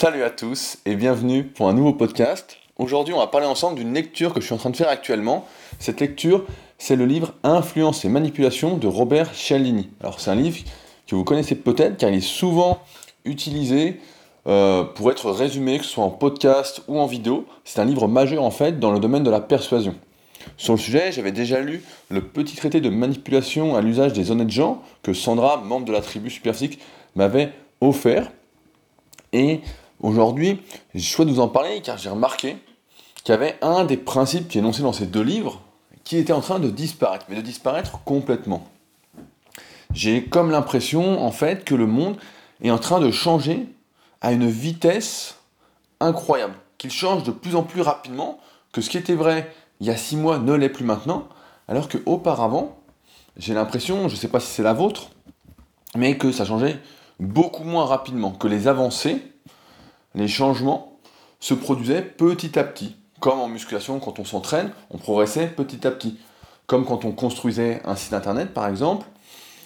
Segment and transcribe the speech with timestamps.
[0.00, 2.56] Salut à tous et bienvenue pour un nouveau podcast.
[2.78, 5.46] Aujourd'hui, on va parler ensemble d'une lecture que je suis en train de faire actuellement.
[5.78, 6.46] Cette lecture,
[6.78, 9.90] c'est le livre Influence et manipulation de Robert Cialdini.
[10.00, 10.56] Alors, c'est un livre
[11.06, 12.78] que vous connaissez peut-être car il est souvent
[13.26, 14.00] utilisé
[14.46, 17.44] euh, pour être résumé, que ce soit en podcast ou en vidéo.
[17.64, 19.94] C'est un livre majeur en fait dans le domaine de la persuasion.
[20.56, 24.48] Sur le sujet, j'avais déjà lu le petit traité de manipulation à l'usage des honnêtes
[24.48, 26.78] gens que Sandra, membre de la tribu Superphysique,
[27.16, 28.32] m'avait offert.
[29.32, 29.60] Et
[30.00, 30.62] aujourd'hui,
[30.94, 32.56] je souhaite vous en parler car j'ai remarqué
[33.22, 35.60] qu'il y avait un des principes qui est énoncé dans ces deux livres
[36.04, 38.66] qui était en train de disparaître, mais de disparaître complètement.
[39.92, 42.16] J'ai comme l'impression, en fait, que le monde
[42.62, 43.66] est en train de changer
[44.20, 45.36] à une vitesse
[46.00, 48.38] incroyable, qu'il change de plus en plus rapidement,
[48.72, 51.26] que ce qui était vrai il y a six mois ne l'est plus maintenant,
[51.66, 52.78] alors qu'auparavant,
[53.36, 55.10] j'ai l'impression, je ne sais pas si c'est la vôtre,
[55.96, 56.78] mais que ça changeait
[57.18, 59.22] beaucoup moins rapidement, que les avancées,
[60.14, 60.98] les changements
[61.40, 62.96] se produisaient petit à petit.
[63.20, 66.18] Comme en musculation, quand on s'entraîne, on progressait petit à petit.
[66.66, 69.06] Comme quand on construisait un site internet, par exemple,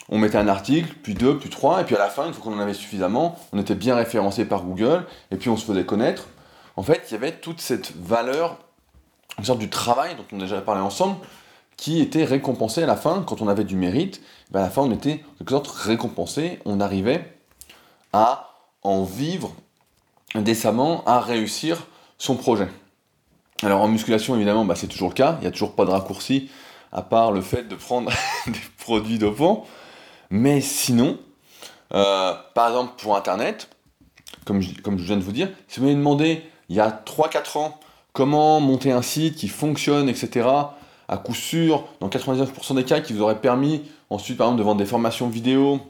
[0.09, 2.45] on mettait un article, puis deux, puis trois, et puis à la fin, une fois
[2.45, 5.85] qu'on en avait suffisamment, on était bien référencé par Google, et puis on se faisait
[5.85, 6.29] connaître.
[6.77, 8.59] En fait, il y avait toute cette valeur,
[9.39, 11.17] une sorte du travail dont on a déjà parlé ensemble,
[11.77, 14.83] qui était récompensé à la fin, quand on avait du mérite, ben à la fin
[14.83, 17.37] on était en quelque sorte récompensé, on arrivait
[18.13, 19.53] à en vivre
[20.35, 21.87] décemment, à réussir
[22.19, 22.69] son projet.
[23.63, 25.91] Alors en musculation évidemment bah, c'est toujours le cas, il n'y a toujours pas de
[25.91, 26.51] raccourci
[26.93, 28.11] à part le fait de prendre
[28.47, 29.65] des produits dopants,
[30.31, 31.19] mais sinon,
[31.93, 33.69] euh, par exemple pour Internet,
[34.45, 36.91] comme je, comme je viens de vous dire, si vous m'avez demandé il y a
[36.91, 37.79] 3-4 ans
[38.13, 40.49] comment monter un site qui fonctionne, etc.,
[41.09, 44.65] à coup sûr, dans 99% des cas, qui vous aurait permis ensuite, par exemple, de
[44.65, 45.81] vendre des formations vidéo,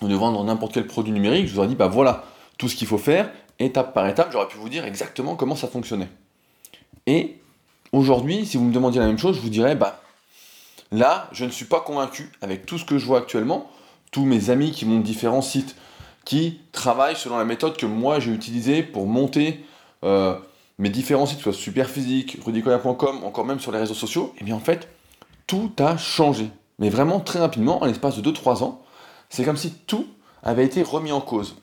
[0.00, 2.24] de vendre n'importe quel produit numérique, je vous aurais dit, bah voilà,
[2.56, 5.68] tout ce qu'il faut faire, étape par étape, j'aurais pu vous dire exactement comment ça
[5.68, 6.08] fonctionnait.
[7.06, 7.38] Et
[7.92, 10.00] aujourd'hui, si vous me demandiez la même chose, je vous dirais, bah
[10.92, 13.70] là, je ne suis pas convaincu avec tout ce que je vois actuellement,
[14.10, 15.76] tous mes amis qui montent différents sites,
[16.24, 19.64] qui travaillent selon la méthode que moi j'ai utilisée pour monter
[20.04, 20.36] euh,
[20.78, 24.54] mes différents sites, soit Superphysique, rudicoya.com, encore même sur les réseaux sociaux, et eh bien
[24.54, 24.88] en fait,
[25.46, 26.50] tout a changé.
[26.78, 28.82] Mais vraiment très rapidement, en l'espace de 2-3 ans,
[29.30, 30.06] c'est comme si tout
[30.42, 31.56] avait été remis en cause.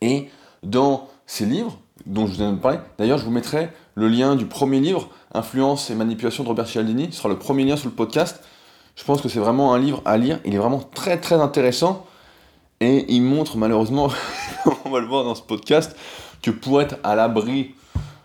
[0.00, 0.28] Et
[0.70, 4.46] dans ces livres, dont je vous de parler, d'ailleurs je vous mettrai le lien du
[4.46, 7.94] premier livre, Influence et manipulation de Robert Cialdini, ce sera le premier lien sous le
[7.94, 8.42] podcast.
[8.94, 12.06] Je pense que c'est vraiment un livre à lire, il est vraiment très très intéressant,
[12.80, 14.10] et il montre malheureusement,
[14.84, 15.96] on va le voir dans ce podcast,
[16.42, 17.74] que pour être à l'abri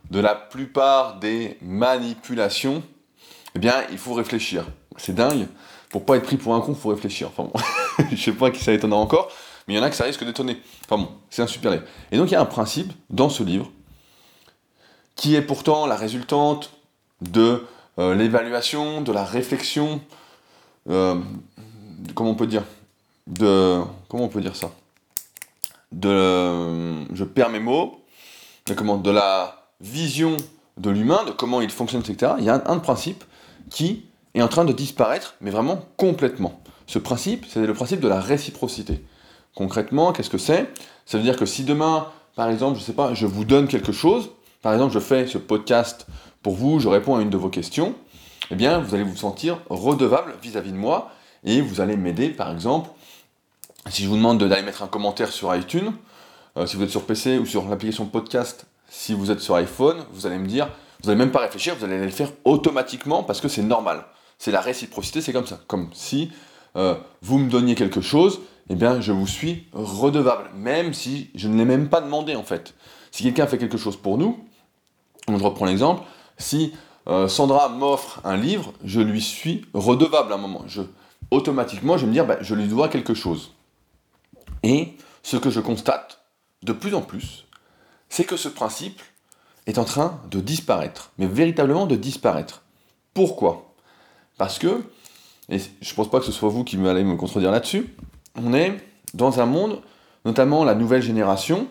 [0.09, 2.83] de la plupart des manipulations,
[3.55, 4.65] eh bien, il faut réfléchir.
[4.97, 5.47] C'est dingue.
[5.89, 7.27] Pour pas être pris pour un con, il faut réfléchir.
[7.27, 9.29] Enfin bon, je sais pas qui ça étonnera encore,
[9.71, 10.61] mais il y en a que ça risque d'étonner.
[10.83, 11.83] Enfin bon, c'est un super livre.
[12.11, 13.71] Et donc il y a un principe dans ce livre
[15.15, 16.71] qui est pourtant la résultante
[17.21, 17.65] de
[17.99, 20.01] euh, l'évaluation, de la réflexion,
[20.89, 21.15] euh,
[22.15, 22.63] comment on peut dire,
[23.27, 23.79] de
[24.09, 24.71] comment on peut dire ça,
[25.93, 28.03] de, je perds mes mots,
[28.65, 30.35] de comment, de la vision
[30.77, 33.23] de l'humain, de comment il fonctionne, etc., il y a un, principe
[33.69, 36.61] qui est en train de disparaître, mais vraiment complètement.
[36.87, 39.01] Ce principe, c'est le principe de la réciprocité.
[39.55, 40.69] Concrètement, qu'est-ce que c'est?
[41.05, 43.91] Ça veut dire que si demain, par exemple, je sais pas, je vous donne quelque
[43.91, 44.31] chose,
[44.61, 46.07] par exemple, je fais ce podcast
[46.41, 47.95] pour vous, je réponds à une de vos questions,
[48.49, 51.11] eh bien, vous allez vous sentir redevable vis-à-vis de moi
[51.43, 52.89] et vous allez m'aider, par exemple,
[53.89, 55.93] si je vous demande d'aller mettre un commentaire sur iTunes,
[56.57, 60.05] euh, si vous êtes sur PC ou sur l'application podcast, si vous êtes sur iPhone,
[60.11, 60.69] vous allez me dire,
[61.01, 64.03] vous n'allez même pas réfléchir, vous allez le faire automatiquement parce que c'est normal.
[64.37, 65.59] C'est la réciprocité, c'est comme ça.
[65.67, 66.31] Comme si
[66.75, 71.47] euh, vous me donniez quelque chose, eh bien je vous suis redevable, même si je
[71.47, 72.73] ne l'ai même pas demandé en fait.
[73.11, 74.39] Si quelqu'un fait quelque chose pour nous,
[75.27, 76.03] je reprends l'exemple,
[76.37, 76.73] si
[77.07, 80.63] euh, Sandra m'offre un livre, je lui suis redevable à un moment.
[80.67, 80.81] Je,
[81.31, 83.51] automatiquement, je vais me dire, bah, je lui dois quelque chose.
[84.63, 84.93] Et
[85.23, 86.19] ce que je constate
[86.63, 87.45] de plus en plus,
[88.09, 89.01] c'est que ce principe
[89.67, 92.63] est en train de disparaître, mais véritablement de disparaître.
[93.13, 93.73] Pourquoi?
[94.37, 94.83] Parce que,
[95.49, 97.95] et je pense pas que ce soit vous qui allez me contredire là-dessus,
[98.35, 98.77] on est
[99.13, 99.81] dans un monde,
[100.25, 101.67] notamment la nouvelle génération,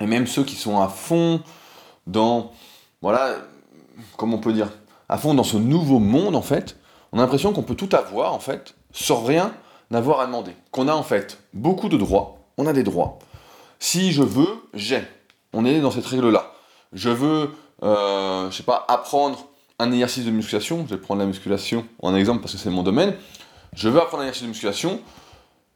[0.00, 1.40] et même ceux qui sont à fond
[2.06, 2.52] dans,
[3.00, 3.36] voilà,
[4.16, 4.70] comment on peut dire,
[5.08, 6.76] à fond dans ce nouveau monde en fait,
[7.12, 9.54] on a l'impression qu'on peut tout avoir en fait, sans rien
[9.90, 10.52] n'avoir à demander.
[10.70, 13.18] Qu'on a en fait beaucoup de droits, on a des droits.
[13.78, 15.02] Si je veux, j'ai
[15.54, 16.52] on est dans cette règle-là.
[16.92, 17.50] Je veux,
[17.82, 19.46] euh, je sais pas, apprendre
[19.78, 22.82] un exercice de musculation, je vais prendre la musculation en exemple parce que c'est mon
[22.82, 23.14] domaine,
[23.74, 25.00] je veux apprendre un exercice de musculation,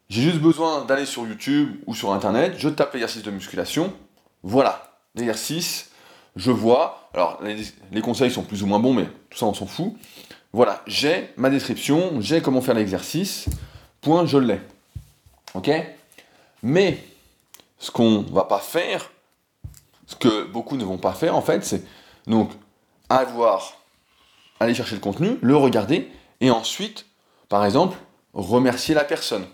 [0.09, 3.93] j'ai juste besoin d'aller sur YouTube ou sur Internet, je tape l'exercice de musculation,
[4.43, 5.91] voilà, l'exercice,
[6.37, 9.67] je vois, alors les, conseils sont plus ou moins bons, mais tout ça on s'en
[9.67, 9.95] fout.
[10.53, 13.47] Voilà, j'ai ma description, j'ai comment faire l'exercice,
[14.01, 14.61] point, je l'ai.
[15.55, 15.71] Ok?
[16.63, 17.05] Mais
[17.79, 19.11] ce qu'on va pas faire,
[20.07, 21.85] ce que beaucoup ne vont pas faire en fait, c'est
[22.27, 22.51] donc
[23.09, 23.78] avoir,
[24.61, 26.11] aller chercher le contenu, le regarder,
[26.41, 27.07] et ensuite,
[27.49, 27.97] par exemple,
[28.33, 29.47] remercier la personne.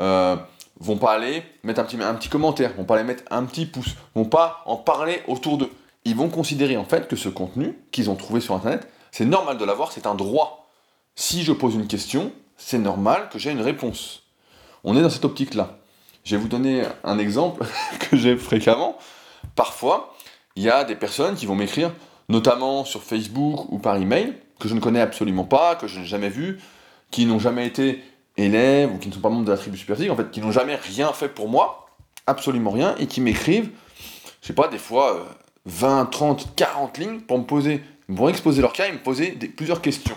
[0.00, 0.36] Euh,
[0.80, 3.66] vont pas aller mettre un petit, un petit commentaire, vont pas aller mettre un petit
[3.66, 5.72] pouce, vont pas en parler autour d'eux.
[6.04, 9.58] Ils vont considérer en fait que ce contenu qu'ils ont trouvé sur internet, c'est normal
[9.58, 10.68] de l'avoir, c'est un droit.
[11.16, 14.22] Si je pose une question, c'est normal que j'ai une réponse.
[14.84, 15.78] On est dans cette optique-là.
[16.24, 17.66] Je vais vous donner un exemple
[17.98, 18.96] que j'ai fréquemment.
[19.56, 20.14] Parfois,
[20.54, 21.92] il y a des personnes qui vont m'écrire,
[22.28, 26.06] notamment sur Facebook ou par email, que je ne connais absolument pas, que je n'ai
[26.06, 26.60] jamais vu,
[27.10, 28.02] qui n'ont jamais été
[28.36, 30.52] élèves ou qui ne sont pas membres de la tribu superphysique, en fait, qui n'ont
[30.52, 31.88] jamais rien fait pour moi,
[32.26, 33.70] absolument rien, et qui m'écrivent,
[34.42, 35.26] je sais pas, des fois
[35.66, 37.82] 20, 30, 40 lignes pour me poser,
[38.14, 40.16] pour exposer leur cas et me poser plusieurs questions.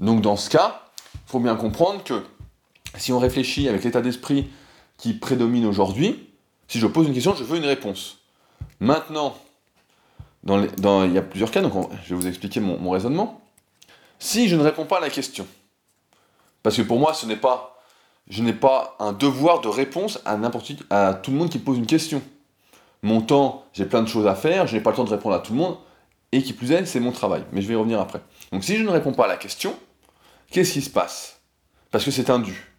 [0.00, 0.82] Donc dans ce cas,
[1.14, 2.24] il faut bien comprendre que
[2.96, 4.50] si on réfléchit avec l'état d'esprit
[4.98, 6.28] qui prédomine aujourd'hui,
[6.68, 8.18] si je pose une question, je veux une réponse.
[8.80, 9.36] Maintenant,
[10.44, 13.40] dans il y a plusieurs cas, donc je vais vous expliquer mon raisonnement.
[14.18, 15.46] Si je ne réponds pas à la question,
[16.62, 17.78] parce que pour moi, ce n'est pas,
[18.28, 21.78] je n'ai pas un devoir de réponse à n'importe à tout le monde qui pose
[21.78, 22.22] une question.
[23.02, 25.34] Mon temps, j'ai plein de choses à faire, je n'ai pas le temps de répondre
[25.34, 25.76] à tout le monde,
[26.32, 27.44] et qui plus est, c'est mon travail.
[27.52, 28.20] Mais je vais y revenir après.
[28.50, 29.74] Donc si je ne réponds pas à la question,
[30.50, 31.40] qu'est-ce qui se passe?
[31.90, 32.72] Parce que c'est un dû.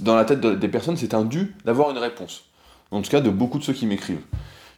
[0.00, 2.44] Dans la tête des personnes, c'est un dû d'avoir une réponse.
[2.90, 4.22] En tout cas, de beaucoup de ceux qui m'écrivent.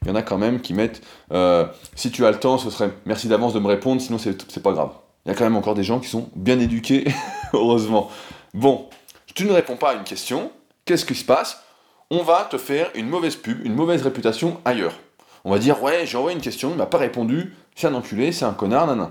[0.03, 1.03] Il y en a quand même qui mettent
[1.33, 4.63] euh, si tu as le temps, ce serait merci d'avance de me répondre, sinon c'est
[4.63, 4.91] pas grave.
[5.25, 7.07] Il y a quand même encore des gens qui sont bien éduqués,
[7.53, 8.11] heureusement.
[8.55, 8.89] Bon,
[9.35, 10.51] tu ne réponds pas à une question,
[10.85, 11.63] qu'est-ce qui se passe?
[12.11, 14.95] On va te faire une mauvaise pub, une mauvaise réputation ailleurs.
[15.45, 18.33] On va dire, ouais, j'ai envoyé une question, il m'a pas répondu, c'est un enculé,
[18.33, 19.11] c'est un connard, nan,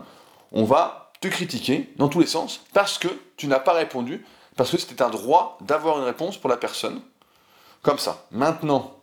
[0.52, 4.72] On va te critiquer dans tous les sens parce que tu n'as pas répondu, parce
[4.72, 7.02] que c'était un droit d'avoir une réponse pour la personne.
[7.82, 8.26] Comme ça.
[8.32, 8.96] Maintenant,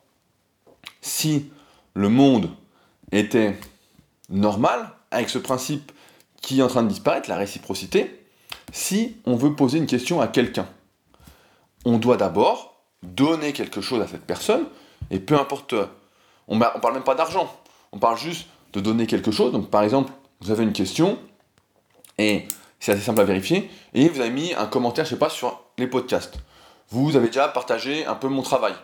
[1.00, 1.50] si
[1.98, 2.50] le monde
[3.10, 3.56] était
[4.28, 5.90] normal, avec ce principe
[6.40, 8.24] qui est en train de disparaître, la réciprocité,
[8.72, 10.68] si on veut poser une question à quelqu'un,
[11.84, 14.66] on doit d'abord donner quelque chose à cette personne,
[15.10, 15.74] et peu importe,
[16.46, 17.52] on ne parle même pas d'argent,
[17.90, 19.50] on parle juste de donner quelque chose.
[19.50, 21.18] Donc par exemple, vous avez une question,
[22.16, 22.46] et
[22.78, 25.64] c'est assez simple à vérifier, et vous avez mis un commentaire, je sais pas, sur
[25.78, 26.38] les podcasts.
[26.90, 28.74] Vous avez déjà partagé un peu mon travail.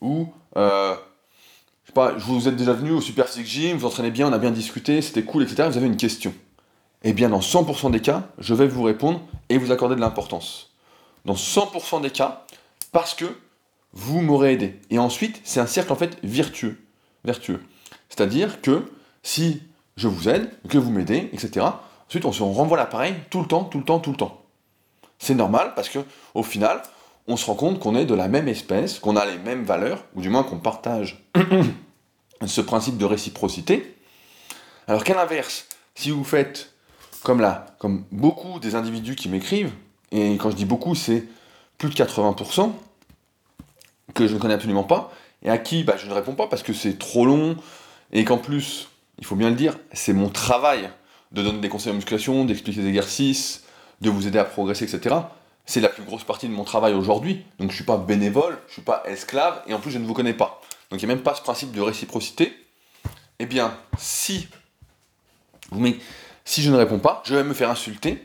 [0.00, 0.96] Ou, euh,
[1.86, 4.32] je sais pas, vous êtes déjà venu au Super Physique Gym, vous entraînez bien, on
[4.32, 5.68] a bien discuté, c'était cool, etc.
[5.70, 6.34] Vous avez une question.
[7.04, 10.74] Eh bien, dans 100% des cas, je vais vous répondre et vous accorder de l'importance.
[11.24, 12.44] Dans 100% des cas,
[12.90, 13.26] parce que
[13.92, 14.80] vous m'aurez aidé.
[14.90, 16.76] Et ensuite, c'est un cercle en fait vertueux.
[17.24, 17.62] vertueux.
[18.08, 18.90] C'est-à-dire que
[19.22, 19.62] si
[19.96, 21.66] je vous aide, que vous m'aidez, etc.,
[22.08, 24.42] ensuite on se renvoie l'appareil tout le temps, tout le temps, tout le temps.
[25.20, 26.00] C'est normal parce que
[26.34, 26.82] au final,
[27.28, 30.04] on se rend compte qu'on est de la même espèce, qu'on a les mêmes valeurs,
[30.14, 31.24] ou du moins qu'on partage
[32.46, 33.96] ce principe de réciprocité.
[34.86, 36.72] Alors qu'à l'inverse, si vous faites
[37.22, 39.72] comme là, comme beaucoup des individus qui m'écrivent,
[40.12, 41.24] et quand je dis beaucoup, c'est
[41.78, 42.70] plus de 80%,
[44.14, 45.12] que je ne connais absolument pas,
[45.42, 47.56] et à qui bah, je ne réponds pas parce que c'est trop long,
[48.12, 50.90] et qu'en plus, il faut bien le dire, c'est mon travail
[51.32, 53.64] de donner des conseils en musculation, d'expliquer des exercices,
[54.00, 55.16] de vous aider à progresser, etc.
[55.66, 58.70] C'est la plus grosse partie de mon travail aujourd'hui, donc je suis pas bénévole, je
[58.70, 60.60] ne suis pas esclave, et en plus je ne vous connais pas.
[60.90, 62.56] Donc il n'y a même pas ce principe de réciprocité.
[63.38, 64.48] Eh bien, si
[65.70, 65.84] vous
[66.44, 68.24] si je ne réponds pas, je vais me faire insulter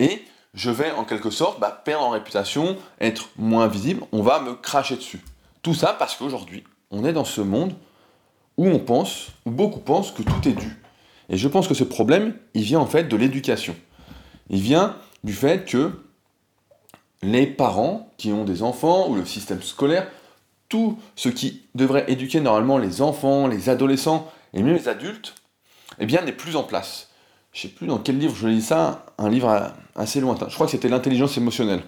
[0.00, 4.40] et je vais en quelque sorte bah, perdre en réputation, être moins visible, on va
[4.40, 5.20] me cracher dessus.
[5.62, 7.74] Tout ça parce qu'aujourd'hui, on est dans ce monde
[8.56, 10.76] où on pense, où beaucoup pensent que tout est dû.
[11.28, 13.74] Et je pense que ce problème, il vient en fait de l'éducation.
[14.50, 16.03] Il vient du fait que
[17.24, 20.06] les parents qui ont des enfants ou le système scolaire,
[20.68, 25.34] tout ce qui devrait éduquer normalement les enfants, les adolescents et même les adultes,
[25.98, 27.08] eh bien n'est plus en place
[27.54, 30.48] je sais plus dans quel livre je lis ça, un livre assez lointain.
[30.48, 31.82] Je crois que c'était l'intelligence émotionnelle.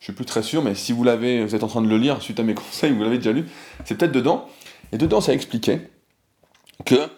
[0.00, 1.96] Je suis plus très sûr, mais si vous l'avez, vous êtes en train de le
[1.96, 3.46] lire suite à mes conseils, vous l'avez déjà lu,
[3.84, 4.48] c'est peut-être dedans.
[4.92, 5.90] Et dedans, ça expliquait
[6.84, 7.08] que,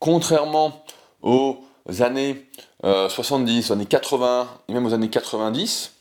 [0.00, 0.84] contrairement
[1.22, 1.64] aux
[2.00, 2.46] années
[2.82, 5.92] 70, aux années 80, et même aux années 90,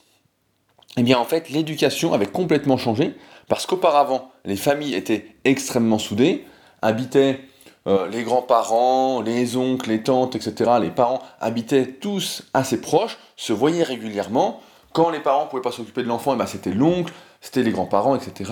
[0.98, 3.14] eh bien en fait, l'éducation avait complètement changé,
[3.48, 6.46] parce qu'auparavant, les familles étaient extrêmement soudées,
[6.82, 7.42] habitaient
[7.88, 13.54] euh, les grands-parents, les oncles, les tantes, etc., les parents habitaient tous assez proches, se
[13.54, 14.62] voyaient régulièrement.
[14.94, 17.72] Quand les parents ne pouvaient pas s'occuper de l'enfant, eh ben, c'était l'oncle, c'était les
[17.72, 18.52] grands-parents, etc.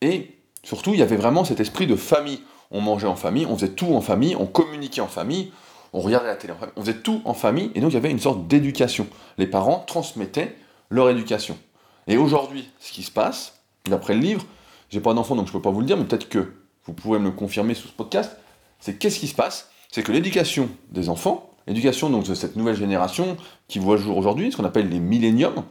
[0.00, 2.40] Et surtout, il y avait vraiment cet esprit de famille.
[2.70, 5.52] on mangeait en famille, on faisait tout en famille, on communiquait en famille,
[5.92, 7.96] on regardait la télé en famille, on faisait tout en famille, et donc il y
[7.98, 9.06] avait une sorte d'éducation.
[9.36, 10.54] Les parents transmettaient
[10.90, 11.58] leur éducation.
[12.06, 14.44] Et aujourd'hui, ce qui se passe, d'après le livre,
[14.90, 16.54] j'ai pas d'enfant donc je peux pas vous le dire, mais peut-être que
[16.86, 18.36] vous pouvez me le confirmer sous ce podcast,
[18.80, 19.70] c'est qu'est-ce qui se passe?
[19.90, 23.36] C'est que l'éducation des enfants, l'éducation donc de cette nouvelle génération
[23.68, 25.64] qui voit le jour aujourd'hui, ce qu'on appelle les milléniums,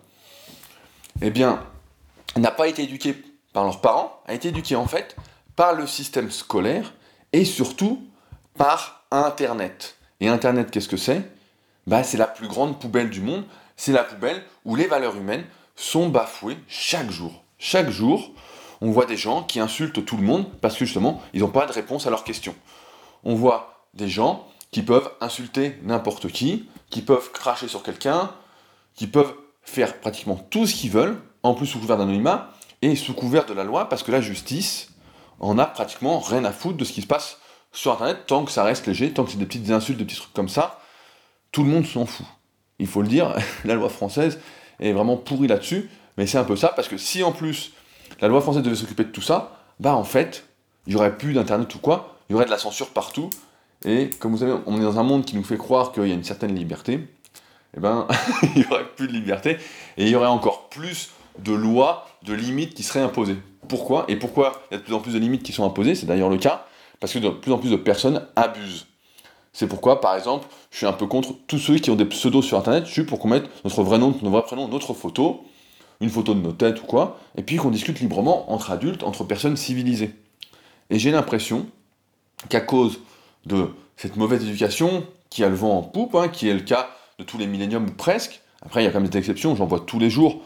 [1.22, 1.64] eh bien,
[2.36, 3.16] n'a pas été éduquée
[3.54, 5.16] par leurs parents, a été éduquée en fait
[5.56, 6.94] par le système scolaire
[7.34, 8.04] et surtout
[8.58, 9.98] par Internet.
[10.20, 11.22] Et Internet, qu'est-ce que c'est?
[11.88, 13.44] Bah, C'est la plus grande poubelle du monde.
[13.78, 17.44] C'est la poubelle où les valeurs humaines sont bafouées chaque jour.
[17.60, 18.32] Chaque jour,
[18.82, 21.66] on voit des gens qui insultent tout le monde parce que justement, ils n'ont pas
[21.66, 22.56] de réponse à leurs questions.
[23.24, 28.32] On voit des gens qui peuvent insulter n'importe qui, qui peuvent cracher sur quelqu'un,
[28.96, 33.14] qui peuvent faire pratiquement tout ce qu'ils veulent, en plus sous couvert d'anonymat et sous
[33.14, 34.90] couvert de la loi, parce que la justice
[35.40, 37.38] en a pratiquement rien à foutre de ce qui se passe
[37.72, 40.18] sur Internet, tant que ça reste léger, tant que c'est des petites insultes, des petits
[40.18, 40.80] trucs comme ça,
[41.52, 42.26] tout le monde s'en fout.
[42.80, 44.40] Il faut le dire, la loi française
[44.80, 47.74] est vraiment pourrie là-dessus, mais c'est un peu ça, parce que si en plus
[48.22, 50.46] la loi française devait s'occuper de tout ça, bah en fait,
[50.86, 53.30] il n'y aurait plus d'internet ou quoi, il y aurait de la censure partout,
[53.86, 56.12] et comme vous savez, on est dans un monde qui nous fait croire qu'il y
[56.12, 57.00] a une certaine liberté, et
[57.78, 58.08] eh ben,
[58.56, 59.58] il n'y aurait plus de liberté,
[59.98, 63.38] et il y aurait encore plus de lois, de limites qui seraient imposées.
[63.68, 64.06] Pourquoi?
[64.08, 65.94] Et pourquoi il y a de plus en plus de limites qui sont imposées?
[65.94, 66.66] C'est d'ailleurs le cas,
[67.00, 68.88] parce que de plus en plus de personnes abusent.
[69.58, 72.44] C'est pourquoi, par exemple, je suis un peu contre tous ceux qui ont des pseudos
[72.44, 75.46] sur Internet, je suis pour qu'on mette notre vrai nom, notre vrai prénom, notre photo,
[76.00, 79.24] une photo de nos têtes ou quoi, et puis qu'on discute librement entre adultes, entre
[79.24, 80.14] personnes civilisées.
[80.92, 81.66] Et j'ai l'impression
[82.50, 83.00] qu'à cause
[83.48, 86.92] de cette mauvaise éducation, qui a le vent en poupe, hein, qui est le cas
[87.18, 89.66] de tous les milléniums ou presque, après il y a quand même des exceptions, j'en
[89.66, 90.40] vois tous les jours,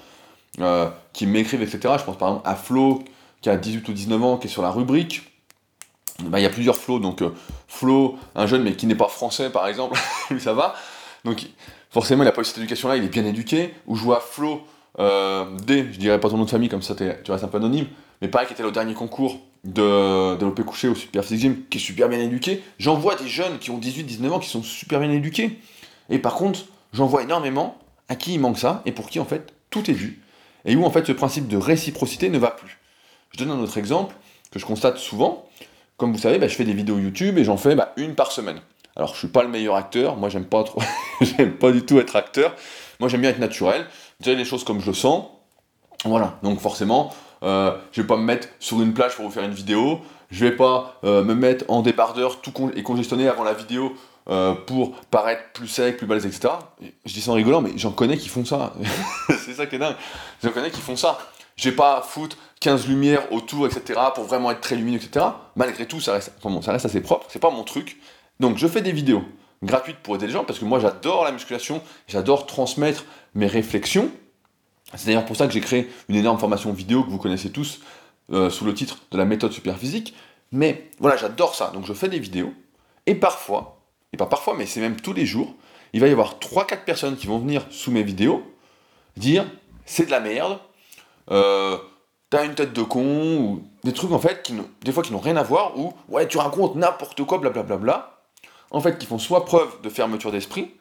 [0.61, 1.95] euh, qui m'écrivent, etc.
[1.99, 3.03] Je pense par exemple à Flo,
[3.41, 5.30] qui a 18 ou 19 ans, qui est sur la rubrique.
[6.19, 7.29] Bah, il y a plusieurs Flo, donc euh,
[7.67, 9.99] Flo, un jeune mais qui n'est pas français par exemple,
[10.29, 10.75] lui ça va.
[11.25, 11.45] Donc
[11.89, 13.73] forcément il n'a pas eu cette éducation-là, il est bien éduqué.
[13.87, 14.61] Ou je vois Flo,
[14.99, 17.57] euh, D, je dirais pas ton nom de famille comme ça tu restes un peu
[17.57, 17.87] anonyme,
[18.21, 21.77] mais pareil qui était au dernier concours de développer couché au Super Physique Gym, qui
[21.77, 22.63] est super bien éduqué.
[22.79, 25.59] J'en vois des jeunes qui ont 18-19 ans qui sont super bien éduqués.
[26.09, 26.61] Et par contre,
[26.93, 27.77] j'en vois énormément
[28.09, 30.21] à qui il manque ça et pour qui en fait tout est dû.
[30.65, 32.79] Et où en fait ce principe de réciprocité ne va plus.
[33.31, 34.15] Je donne un autre exemple
[34.51, 35.47] que je constate souvent.
[36.01, 38.31] Comme vous savez, bah, je fais des vidéos YouTube et j'en fais bah, une par
[38.31, 38.59] semaine.
[38.95, 40.81] Alors je suis pas le meilleur acteur, moi j'aime pas trop,
[41.21, 42.55] j'aime pas du tout être acteur.
[42.99, 43.85] Moi j'aime bien être naturel,
[44.19, 45.25] dire les choses comme je le sens.
[46.03, 49.43] Voilà, donc forcément, euh, je vais pas me mettre sur une plage pour vous faire
[49.43, 49.99] une vidéo,
[50.31, 53.93] je vais pas euh, me mettre en débardeur tout et congestionné avant la vidéo
[54.27, 56.55] euh, pour paraître plus sec, plus balèze, etc.
[57.05, 58.73] Je dis ça en rigolant, mais j'en connais qui font ça.
[59.45, 59.95] c'est ça qui est dingue.
[60.43, 61.19] J'en connais qui font ça.
[61.57, 63.99] Je vais pas foutre 15 lumières autour, etc.
[64.15, 65.25] pour vraiment être très lumineux, etc.
[65.55, 67.25] Malgré tout, ça reste, ça reste assez propre.
[67.29, 67.99] C'est pas mon truc.
[68.39, 69.23] Donc je fais des vidéos
[69.63, 74.09] gratuites pour aider les gens parce que moi j'adore la musculation, j'adore transmettre mes réflexions.
[74.95, 77.81] C'est d'ailleurs pour ça que j'ai créé une énorme formation vidéo que vous connaissez tous
[78.31, 80.13] euh, sous le titre de la méthode superphysique.
[80.51, 81.71] Mais voilà, j'adore ça.
[81.73, 82.53] Donc je fais des vidéos.
[83.05, 83.81] Et parfois,
[84.13, 85.55] et pas parfois, mais c'est même tous les jours,
[85.93, 88.43] il va y avoir 3-4 personnes qui vont venir sous mes vidéos
[89.17, 89.45] dire
[89.85, 90.59] c'est de la merde,
[91.31, 91.77] euh,
[92.31, 95.19] t'as une tête de con, ou des trucs en fait, qui des fois qui n'ont
[95.19, 97.75] rien à voir, ou ouais, tu racontes n'importe quoi, blablabla.
[97.77, 98.21] Bla, bla, bla,
[98.71, 100.71] en fait, qui font soit preuve de fermeture d'esprit,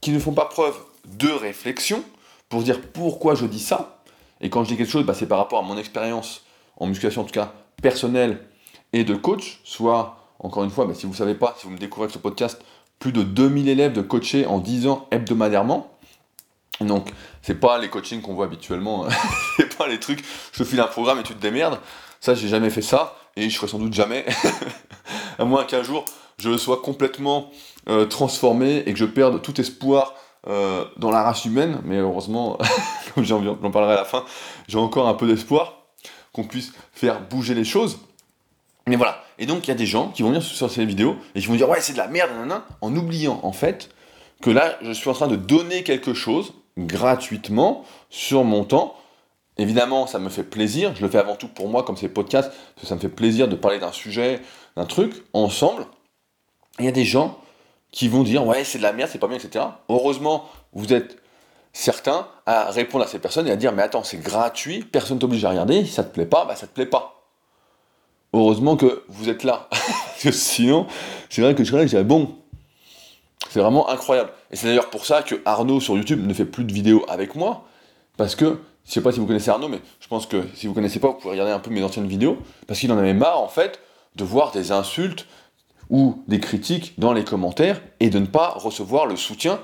[0.00, 2.02] qui ne font pas preuve de réflexion,
[2.48, 4.02] pour dire pourquoi je dis ça.
[4.40, 6.44] Et quand je dis quelque chose, bah, c'est par rapport à mon expérience,
[6.76, 8.44] en musculation en tout cas, personnelle
[8.92, 11.72] et de coach, soit, encore une fois, bah, si vous ne savez pas, si vous
[11.72, 12.60] me découvrez avec ce podcast,
[12.98, 15.95] plus de 2000 élèves de coachés en 10 ans hebdomadairement.
[16.80, 17.10] Donc,
[17.42, 19.06] c'est pas les coachings qu'on voit habituellement,
[19.56, 21.78] c'est pas les trucs, je te file un programme et tu te démerdes.
[22.20, 24.24] Ça, j'ai jamais fait ça, et je ferai sans doute jamais.
[25.38, 26.04] à moins qu'un jour,
[26.38, 27.50] je sois complètement
[27.88, 30.14] euh, transformé et que je perde tout espoir
[30.48, 32.58] euh, dans la race humaine, mais heureusement,
[33.14, 34.24] comme j'en parlerai à la fin,
[34.68, 35.82] j'ai encore un peu d'espoir
[36.32, 37.98] qu'on puisse faire bouger les choses.
[38.86, 39.24] Mais voilà.
[39.38, 41.46] Et donc, il y a des gens qui vont venir sur ces vidéos et qui
[41.46, 43.90] vont dire Ouais, c'est de la merde, nanana, en oubliant en fait
[44.42, 48.96] que là, je suis en train de donner quelque chose gratuitement sur mon temps.
[49.58, 50.94] Évidemment, ça me fait plaisir.
[50.94, 53.08] Je le fais avant tout pour moi, comme c'est podcast, parce que ça me fait
[53.08, 54.40] plaisir de parler d'un sujet,
[54.76, 55.86] d'un truc, ensemble.
[56.78, 57.38] Il y a des gens
[57.90, 59.64] qui vont dire Ouais, c'est de la merde, c'est pas bien, etc.
[59.88, 61.16] Heureusement, vous êtes
[61.72, 65.44] certains à répondre à ces personnes et à dire Mais attends, c'est gratuit, personne t'oblige
[65.44, 67.16] à regarder, ça te plaît pas, bah ça te plaît pas
[68.36, 69.68] heureusement que vous êtes là.
[70.30, 70.86] Sinon,
[71.28, 72.36] c'est vrai que je serais là je dirais, bon,
[73.50, 74.30] c'est vraiment incroyable.
[74.50, 77.34] Et c'est d'ailleurs pour ça que Arnaud sur YouTube ne fait plus de vidéos avec
[77.34, 77.64] moi.
[78.16, 80.74] Parce que, je sais pas si vous connaissez Arnaud, mais je pense que si vous
[80.74, 82.38] connaissez pas, vous pouvez regarder un peu mes anciennes vidéos.
[82.66, 83.80] Parce qu'il en avait marre, en fait,
[84.16, 85.26] de voir des insultes
[85.90, 89.60] ou des critiques dans les commentaires et de ne pas recevoir le soutien,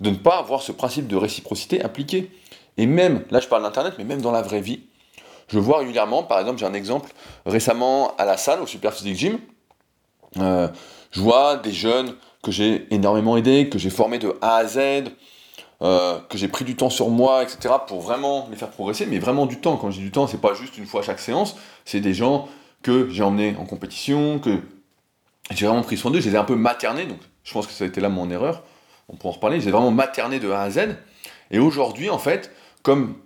[0.00, 2.30] de ne pas avoir ce principe de réciprocité appliqué.
[2.76, 4.80] Et même, là je parle d'Internet, mais même dans la vraie vie,
[5.48, 7.12] je vois régulièrement, par exemple, j'ai un exemple
[7.44, 9.38] récemment à la salle, au Super Physique Gym,
[10.38, 10.68] euh,
[11.10, 12.14] je vois des jeunes
[12.44, 14.78] que j'ai énormément aidés, que j'ai formés de A à Z,
[15.82, 19.18] euh, que j'ai pris du temps sur moi, etc., pour vraiment les faire progresser, mais
[19.18, 19.76] vraiment du temps.
[19.76, 22.14] Quand je dis du temps, c'est pas juste une fois à chaque séance, c'est des
[22.14, 22.48] gens
[22.82, 24.60] que j'ai emmenés en compétition, que
[25.50, 27.72] j'ai vraiment pris soin d'eux, je les ai un peu maternés, donc je pense que
[27.72, 28.62] ça a été là mon erreur,
[29.08, 30.96] on pourra en reparler, j'ai vraiment materné de A à Z,
[31.50, 33.16] et aujourd'hui, en fait, comme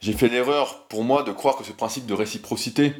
[0.00, 2.94] j'ai fait l'erreur pour moi de croire que ce principe de réciprocité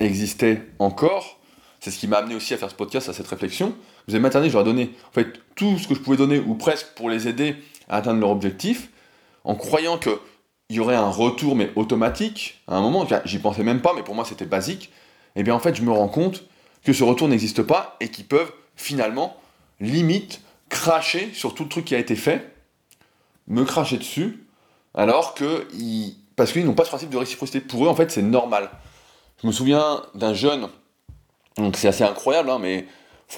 [0.00, 1.38] existait encore,
[1.80, 3.74] c'est ce qui m'a amené aussi à faire ce podcast, à cette réflexion,
[4.06, 6.38] vous avez materné, je leur ai donné en fait tout ce que je pouvais donner,
[6.38, 7.56] ou presque, pour les aider
[7.88, 8.90] à atteindre leur objectif,
[9.44, 10.16] en croyant qu'il
[10.70, 14.14] y aurait un retour, mais automatique, à un moment, j'y pensais même pas, mais pour
[14.14, 14.90] moi c'était basique,
[15.36, 16.44] et eh bien en fait je me rends compte
[16.84, 19.36] que ce retour n'existe pas et qu'ils peuvent finalement,
[19.80, 22.54] limite, cracher sur tout le truc qui a été fait,
[23.46, 24.46] me cracher dessus,
[24.94, 25.66] alors que,
[26.36, 27.60] parce qu'ils n'ont pas ce principe de réciprocité.
[27.60, 28.70] Pour eux, en fait, c'est normal.
[29.42, 30.68] Je me souviens d'un jeune,
[31.56, 32.86] donc c'est assez incroyable, hein, mais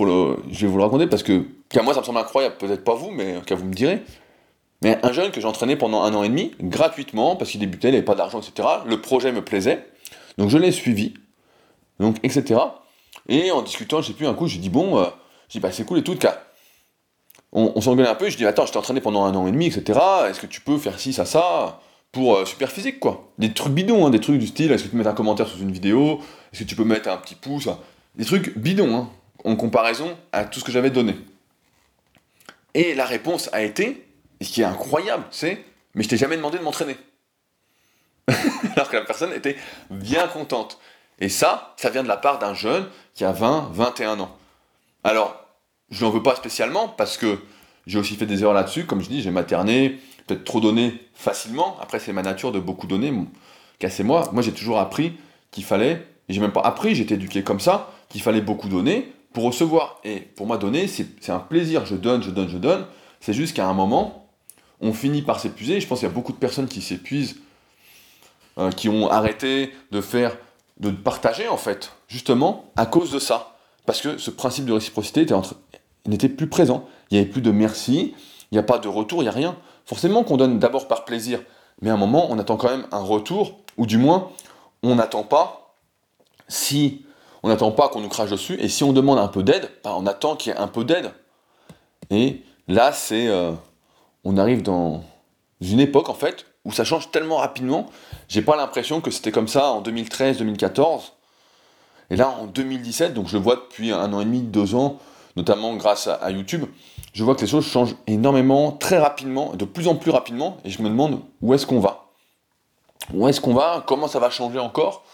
[0.04, 2.94] je vais vous le raconter parce que, qu'à moi ça me semble incroyable, peut-être pas
[2.94, 4.02] vous, mais qu'à vous me direz.
[4.82, 7.88] Mais un jeune que j'ai entraîné pendant un an et demi, gratuitement, parce qu'il débutait,
[7.88, 8.68] il n'avait pas d'argent, etc.
[8.86, 9.86] Le projet me plaisait,
[10.36, 11.14] donc je l'ai suivi,
[11.98, 12.60] donc etc.
[13.28, 15.06] Et en discutant, j'ai plus un coup, j'ai dit bon, euh,
[15.48, 16.42] j'ai bah c'est cool et tout, cas.
[17.52, 19.52] On, on s'engueule un peu, je dis attends, je t'ai entraîné pendant un an et
[19.52, 19.98] demi, etc.
[20.28, 21.80] Est-ce que tu peux faire ci, ça, ça
[22.12, 23.32] pour euh, super physique quoi?
[23.38, 25.48] Des trucs bidons, hein, des trucs du style, est-ce que tu peux mettre un commentaire
[25.48, 26.20] sous une vidéo?
[26.52, 27.68] Est-ce que tu peux mettre un petit pouce
[28.14, 29.08] Des trucs bidons, hein,
[29.44, 31.16] en comparaison à tout ce que j'avais donné.
[32.74, 34.06] Et la réponse a été,
[34.40, 35.64] ce qui est incroyable, c'est
[35.96, 36.96] mais je t'ai jamais demandé de m'entraîner.
[38.76, 39.56] Alors que la personne était
[39.90, 40.78] bien contente.
[41.18, 44.36] Et ça, ça vient de la part d'un jeune qui a 20, 21 ans.
[45.02, 45.42] Alors,
[45.90, 47.40] je n'en veux pas spécialement parce que
[47.86, 48.84] j'ai aussi fait des erreurs là-dessus.
[48.84, 51.78] Comme je dis, j'ai materné, peut-être trop donné facilement.
[51.80, 53.10] Après, c'est ma nature de beaucoup donner.
[53.78, 54.28] Cassez-moi.
[54.32, 55.18] Moi, j'ai toujours appris
[55.50, 59.10] qu'il fallait, j'ai même pas appris, j'ai été éduqué comme ça, qu'il fallait beaucoup donner
[59.36, 60.00] pour recevoir.
[60.02, 61.84] Et pour moi, donner, c'est un plaisir.
[61.84, 62.86] Je donne, je donne, je donne.
[63.20, 64.30] C'est juste qu'à un moment,
[64.80, 65.78] on finit par s'épuiser.
[65.78, 67.36] Je pense qu'il y a beaucoup de personnes qui s'épuisent,
[68.56, 70.38] euh, qui ont arrêté de faire
[70.80, 73.58] de partager en fait, justement à cause de ça.
[73.84, 75.26] Parce que ce principe de réciprocité
[76.06, 76.88] n'était plus présent.
[77.10, 78.14] Il n'y avait plus de merci,
[78.50, 79.54] il n'y a pas de retour, il n'y a rien.
[79.84, 81.42] Forcément qu'on donne d'abord par plaisir,
[81.82, 84.30] mais à un moment on attend quand même un retour, ou du moins
[84.82, 85.74] on n'attend pas
[86.48, 87.05] si
[87.46, 89.94] on n'attend pas qu'on nous crache dessus, et si on demande un peu d'aide, bah,
[89.96, 91.12] on attend qu'il y ait un peu d'aide.
[92.10, 93.28] Et là c'est...
[93.28, 93.52] Euh,
[94.24, 95.04] on arrive dans
[95.60, 97.86] une époque en fait où ça change tellement rapidement.
[98.26, 101.12] J'ai pas l'impression que c'était comme ça en 2013-2014.
[102.10, 104.98] Et là, en 2017, donc je le vois depuis un an et demi, deux ans,
[105.36, 106.64] notamment grâce à, YouTube,
[107.12, 110.70] je vois que les choses changent énormément, très rapidement, de plus en plus rapidement, et
[110.70, 112.06] je me demande où est-ce qu'on va?
[113.14, 113.84] Où est-ce qu'on va?
[113.86, 115.04] Comment ça va changer encore?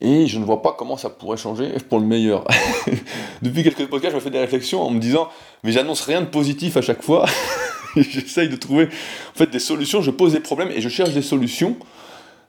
[0.00, 2.44] Et je ne vois pas comment ça pourrait changer pour le meilleur.
[3.42, 5.28] Depuis quelques podcasts, je me fais des réflexions en me disant,
[5.62, 7.24] mais j'annonce rien de positif à chaque fois.
[8.02, 11.22] j'essaye de trouver en fait des solutions, je pose des problèmes et je cherche des
[11.22, 11.76] solutions,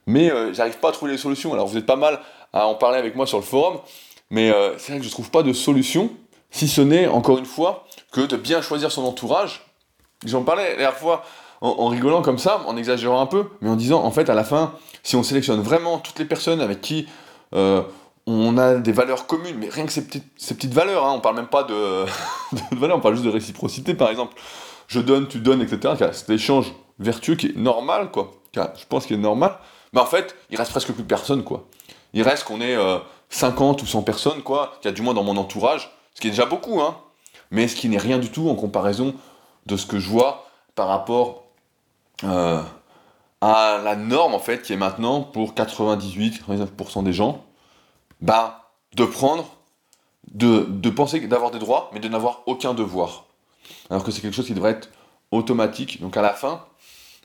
[0.06, 1.52] mais euh, j'arrive pas à trouver les solutions.
[1.52, 2.20] Alors vous êtes pas mal
[2.52, 3.78] à en parler avec moi sur le forum,
[4.30, 6.10] mais euh, c'est vrai que je trouve pas de solution,
[6.50, 9.62] si ce n'est encore une fois que de bien choisir son entourage.
[10.24, 11.24] J'en parlais la dernière fois
[11.60, 14.44] en, rigolant comme ça, en exagérant un peu, mais en disant en fait à la
[14.44, 17.06] fin, si on sélectionne vraiment toutes les personnes avec qui
[17.52, 21.46] on a des valeurs communes, mais rien que ces petites, valeurs, hein, on parle même
[21.46, 22.04] pas de,
[22.52, 24.34] de valeurs, on parle juste de réciprocité par exemple
[24.88, 25.94] je donne, tu donnes, etc.
[26.12, 28.32] Cet échange vertueux qui est normal, quoi.
[28.54, 29.56] Je pense qu'il est normal.
[29.92, 31.68] Mais en fait, il reste presque plus personne, quoi.
[32.14, 32.76] Il reste qu'on est
[33.28, 36.28] 50 euh, ou 100 personnes, quoi, y a du moins dans mon entourage, ce qui
[36.28, 36.96] est déjà beaucoup, hein.
[37.50, 39.14] Mais ce qui n'est rien du tout en comparaison
[39.66, 41.44] de ce que je vois par rapport
[42.24, 42.60] euh,
[43.40, 47.44] à la norme, en fait, qui est maintenant pour 98-99% des gens,
[48.20, 49.56] bah, de prendre,
[50.32, 53.28] de, de penser d'avoir des droits, mais de n'avoir aucun devoir
[53.90, 54.90] alors que c'est quelque chose qui devrait être
[55.30, 56.00] automatique.
[56.00, 56.64] Donc à la fin,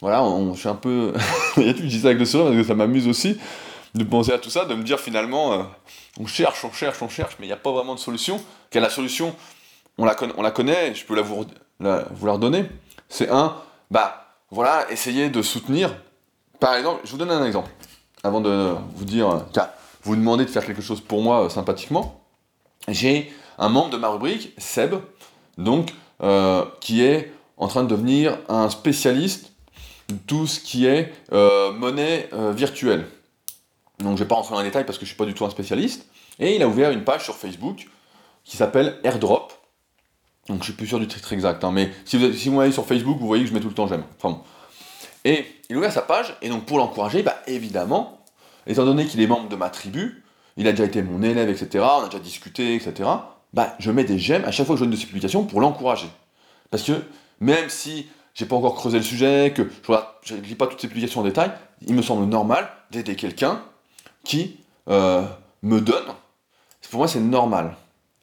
[0.02, 1.14] voilà, on, je suis un peu.
[1.58, 3.38] je dis ça avec le sourire parce que ça m'amuse aussi
[3.96, 5.64] de penser à tout ça, de me dire finalement, euh,
[6.20, 8.42] on cherche, on cherche, on cherche, mais il n'y a pas vraiment de solution.
[8.72, 9.36] Quelle la solution
[10.00, 11.46] on la, on la connaît, je peux la vous,
[11.80, 12.66] la, vous la redonner.
[13.08, 13.56] C'est un,
[13.92, 14.23] bah
[14.54, 15.96] voilà, essayer de soutenir.
[16.60, 17.72] Par exemple, je vous donne un exemple,
[18.24, 19.46] avant de vous dire,
[20.04, 22.22] vous demandez de faire quelque chose pour moi euh, sympathiquement.
[22.88, 24.96] J'ai un membre de ma rubrique, Seb,
[25.58, 29.52] donc euh, qui est en train de devenir un spécialiste
[30.10, 33.08] de tout ce qui est euh, monnaie euh, virtuelle.
[34.00, 35.26] Donc je ne vais pas rentrer dans les détails parce que je ne suis pas
[35.26, 36.06] du tout un spécialiste,
[36.40, 37.88] Et il a ouvert une page sur Facebook
[38.44, 39.54] qui s'appelle Airdrop.
[40.48, 42.86] Donc je suis plus sûr du titre exact, hein, mais si vous, si vous sur
[42.86, 44.04] Facebook, vous voyez que je mets tout le temps j'aime.
[44.18, 44.42] Enfin bon.
[45.24, 48.20] Et il a ouvert sa page, et donc pour l'encourager, bah évidemment,
[48.68, 50.24] étant donné qu'il est membre de ma tribu,
[50.58, 53.10] il a déjà été mon élève, etc., on a déjà discuté, etc.,
[53.54, 55.62] bah je mets des j'aime à chaque fois que je donne de ses publications pour
[55.62, 56.08] l'encourager.
[56.72, 56.94] Parce que
[57.40, 59.70] même si j'ai pas encore creusé le sujet, que
[60.24, 61.52] je ne lis pas toutes ces publications en détail,
[61.86, 63.62] il me semble normal d'aider quelqu'un
[64.24, 64.58] qui
[64.90, 65.24] euh,
[65.62, 66.06] me donne.
[66.90, 67.76] Pour moi, c'est normal.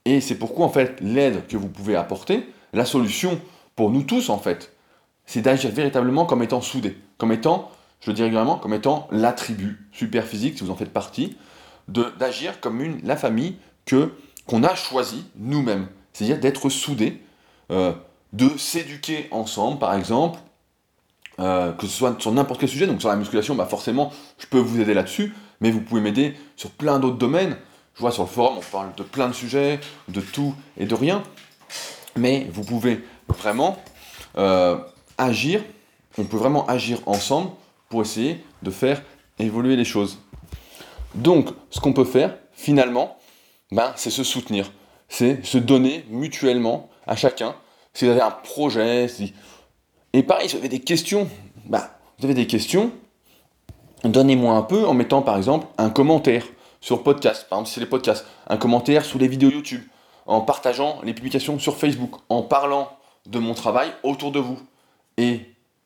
[0.04, 3.40] Et c'est pourquoi, en fait, l'aide que vous pouvez apporter, la solution
[3.76, 4.72] pour nous tous, en fait,
[5.26, 9.32] c'est d'agir véritablement comme étant soudé, comme étant, je le dis régulièrement, comme étant la
[9.32, 11.36] tribu super physique, si vous en faites partie,
[11.88, 14.12] d'agir comme une, la famille que
[14.46, 15.86] qu'on a choisi nous-mêmes.
[16.12, 17.22] C'est-à-dire d'être soudé,
[17.70, 17.92] euh,
[18.32, 20.40] de s'éduquer ensemble, par exemple,
[21.38, 24.46] euh, que ce soit sur n'importe quel sujet, donc sur la musculation, bah forcément, je
[24.46, 27.56] peux vous aider là-dessus, mais vous pouvez m'aider sur plein d'autres domaines.
[28.00, 30.94] Je vois sur le forum, on parle de plein de sujets, de tout et de
[30.94, 31.22] rien,
[32.16, 33.76] mais vous pouvez vraiment
[34.38, 34.78] euh,
[35.18, 35.62] agir,
[36.16, 37.50] on peut vraiment agir ensemble
[37.90, 39.02] pour essayer de faire
[39.38, 40.18] évoluer les choses.
[41.14, 43.18] Donc, ce qu'on peut faire, finalement,
[43.70, 44.72] ben, c'est se soutenir,
[45.10, 47.54] c'est se donner mutuellement à chacun.
[47.92, 49.34] Si vous avez un projet, si...
[50.14, 51.28] et pareil, si vous avez des questions,
[51.66, 52.92] bah, vous avez des questions,
[54.04, 56.44] donnez-moi un peu en mettant par exemple un commentaire
[56.80, 59.82] sur podcast, par exemple si c'est les podcasts, un commentaire sous les vidéos YouTube,
[60.26, 64.58] en partageant les publications sur Facebook, en parlant de mon travail autour de vous.
[65.16, 65.40] Et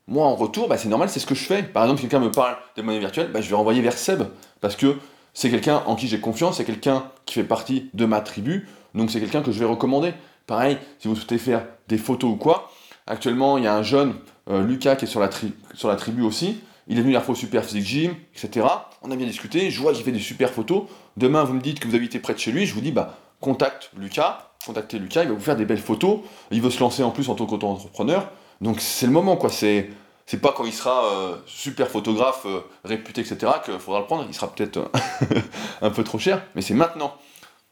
[0.07, 1.63] moi en retour, bah, c'est normal, c'est ce que je fais.
[1.63, 4.23] Par exemple, si quelqu'un me parle des monnaies virtuelles, bah, je vais renvoyer vers Seb,
[4.61, 4.99] parce que
[5.33, 9.11] c'est quelqu'un en qui j'ai confiance, c'est quelqu'un qui fait partie de ma tribu, donc
[9.11, 10.15] c'est quelqu'un que je vais recommander.
[10.47, 12.71] Pareil, si vous souhaitez faire des photos ou quoi,
[13.07, 14.15] actuellement il y a un jeune,
[14.51, 15.31] euh, Lucas, qui est sur la,
[15.75, 16.61] sur la tribu aussi.
[16.87, 18.67] Il est venu la Super Physique Gym, etc.
[19.03, 20.85] On a bien discuté, je vois qu'il fait des super photos.
[21.17, 23.17] Demain, vous me dites que vous habitez près de chez lui, je vous dis, bah,
[23.41, 26.21] contacte Lucas, contactez Lucas, il va vous faire des belles photos.
[26.51, 28.31] Il veut se lancer en plus en tant qu'auto-entrepreneur.
[28.61, 29.51] Donc c'est le moment, quoi.
[29.51, 29.91] C'est,
[30.27, 34.25] c'est pas quand il sera euh, super photographe, euh, réputé, etc., qu'il faudra le prendre.
[34.29, 34.91] Il sera peut-être
[35.83, 37.15] un peu trop cher, mais c'est maintenant.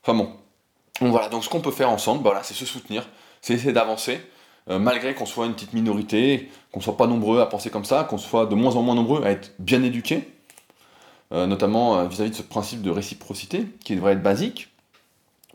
[0.02, 0.32] Enfin bon,
[1.00, 3.08] donc voilà, donc ce qu'on peut faire ensemble, bah c'est se soutenir,
[3.40, 4.20] c'est essayer d'avancer,
[4.70, 8.04] euh, malgré qu'on soit une petite minorité, qu'on soit pas nombreux à penser comme ça,
[8.04, 10.28] qu'on soit de moins en moins nombreux à être bien éduqués,
[11.32, 14.68] euh, notamment euh, vis-à-vis de ce principe de réciprocité, qui devrait être basique.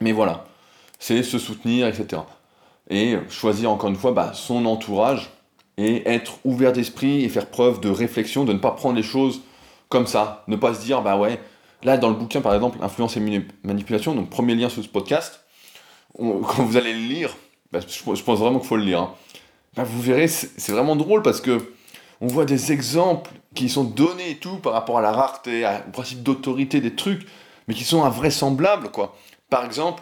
[0.02, 0.46] Mais voilà,
[1.00, 2.22] c'est se soutenir, etc.
[2.90, 5.32] Et choisir encore une fois bah, son entourage
[5.78, 9.42] et être ouvert d'esprit et faire preuve de réflexion, de ne pas prendre les choses
[9.90, 11.40] comme ça, ne pas se dire bah ouais,
[11.84, 15.46] Là, dans le bouquin, par exemple, Influence et manipulation, donc premier lien sur ce podcast,
[16.18, 17.36] quand vous allez le lire,
[17.72, 19.02] bah, je, pense vraiment qu'il faut le lire.
[19.02, 19.14] Hein.
[19.76, 21.74] Bah, vous verrez, c'est vraiment drôle parce que
[22.20, 26.24] on voit des exemples qui sont donnés tout par rapport à la rareté, au principe
[26.24, 27.28] d'autorité des trucs,
[27.68, 29.16] mais qui sont invraisemblables, quoi.
[29.50, 30.02] Par exemple,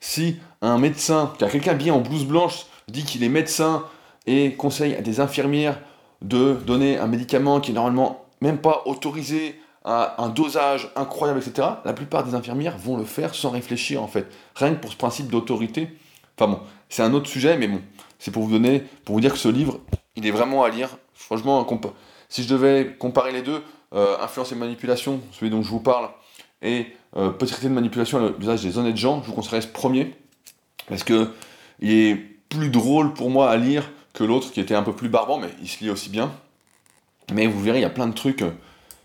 [0.00, 3.84] si un médecin, car quelqu'un bien en blouse blanche dit qu'il est médecin
[4.26, 5.80] et conseille à des infirmières
[6.22, 11.92] de donner un médicament qui est normalement même pas autorisé un dosage incroyable, etc., la
[11.92, 14.26] plupart des infirmières vont le faire sans réfléchir, en fait.
[14.56, 15.96] Rien que pour ce principe d'autorité.
[16.36, 17.80] Enfin bon, c'est un autre sujet, mais bon,
[18.18, 19.80] c'est pour vous donner, pour vous dire que ce livre,
[20.16, 20.96] il est vraiment à lire.
[21.14, 21.66] Franchement,
[22.28, 23.62] si je devais comparer les deux,
[23.94, 26.10] euh, Influence et manipulation, celui dont je vous parle,
[26.62, 30.14] et euh, Petite de manipulation à l'usage des honnêtes gens, je vous conseillerais ce premier,
[30.88, 31.30] parce que
[31.80, 32.14] il est
[32.48, 35.48] plus drôle pour moi à lire que l'autre qui était un peu plus barbant, mais
[35.60, 36.32] il se lit aussi bien.
[37.32, 38.42] Mais vous verrez, il y a plein de trucs.
[38.42, 38.50] Euh,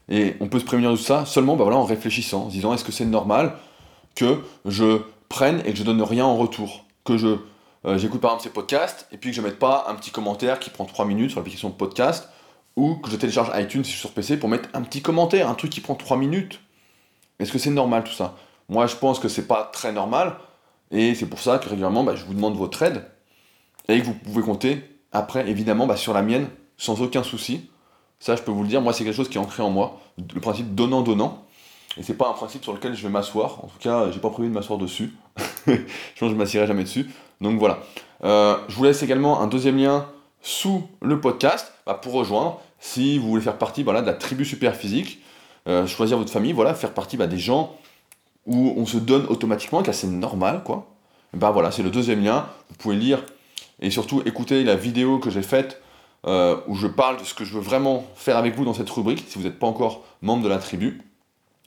[0.09, 2.83] et on peut se prévenir de ça seulement bah voilà, en réfléchissant, en disant est-ce
[2.83, 3.53] que c'est normal
[4.15, 7.37] que je prenne et que je donne rien en retour Que je
[7.85, 10.59] euh, j'écoute par exemple ces podcasts et puis que je mette pas un petit commentaire
[10.59, 12.29] qui prend 3 minutes sur l'application podcast
[12.75, 15.49] ou que je télécharge iTunes si je suis sur PC pour mettre un petit commentaire,
[15.49, 16.59] un truc qui prend 3 minutes.
[17.39, 18.35] Est-ce que c'est normal tout ça?
[18.69, 20.37] Moi je pense que c'est pas très normal
[20.91, 23.05] et c'est pour ça que régulièrement bah, je vous demande votre aide
[23.87, 27.69] et que vous pouvez compter après évidemment bah, sur la mienne sans aucun souci.
[28.19, 29.99] Ça, je peux vous le dire, moi, c'est quelque chose qui est ancré en moi,
[30.17, 31.45] le principe donnant-donnant.
[31.97, 33.59] Et c'est pas un principe sur lequel je vais m'asseoir.
[33.63, 35.13] En tout cas, j'ai pas prévu de m'asseoir dessus.
[35.67, 35.81] je pense
[36.19, 37.09] que je m'assierai jamais dessus.
[37.41, 37.79] Donc voilà.
[38.23, 40.07] Euh, je vous laisse également un deuxième lien
[40.41, 44.75] sous le podcast bah, pour rejoindre si vous voulez faire partie de la tribu super
[44.75, 45.21] physique,
[45.67, 47.75] euh, choisir votre famille, voilà, faire partie bah, des gens
[48.47, 50.87] où on se donne automatiquement, car c'est normal, quoi.
[51.33, 52.47] Bah voilà, c'est le deuxième lien.
[52.69, 53.23] Vous pouvez lire
[53.79, 55.81] et surtout écouter la vidéo que j'ai faite
[56.27, 58.89] euh, où je parle de ce que je veux vraiment faire avec vous dans cette
[58.89, 61.01] rubrique, si vous n'êtes pas encore membre de la tribu.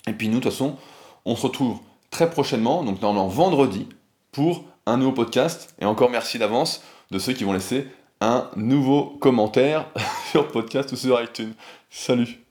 [0.07, 0.77] Et puis nous, de toute façon,
[1.25, 1.79] on se retrouve
[2.11, 3.89] très prochainement, donc normalement vendredi,
[4.33, 5.75] pour un nouveau podcast.
[5.81, 7.89] Et encore merci d'avance de ceux qui vont laisser
[8.21, 9.87] un nouveau commentaire
[10.31, 11.55] sur podcast ou sur iTunes.
[11.91, 12.44] Salut